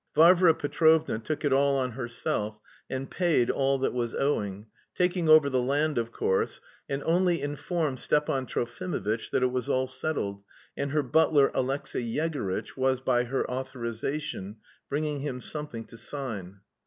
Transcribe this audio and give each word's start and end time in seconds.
Varvara 0.15 0.55
Petrovna 0.55 1.19
took 1.19 1.45
it 1.45 1.53
all 1.53 1.77
on 1.77 1.91
herself, 1.91 2.57
and 2.89 3.11
paid 3.11 3.51
all 3.51 3.77
that 3.77 3.93
was 3.93 4.15
owing, 4.15 4.65
taking 4.95 5.29
over 5.29 5.47
the 5.47 5.61
land, 5.61 5.99
of 5.99 6.11
course, 6.11 6.59
and 6.89 7.03
only 7.03 7.39
informed 7.39 7.99
Stepan 7.99 8.47
Trofimovitch 8.47 9.29
that 9.29 9.43
it 9.43 9.51
was 9.51 9.69
all 9.69 9.85
settled 9.85 10.41
and 10.75 10.89
her 10.89 11.03
butler, 11.03 11.51
Alexey 11.53 12.01
Yegorytch, 12.03 12.75
was, 12.75 12.99
by 12.99 13.25
her 13.25 13.47
authorisation, 13.47 14.55
bringing 14.89 15.19
him 15.19 15.39
something 15.39 15.85
to 15.85 15.99
sign. 15.99 16.61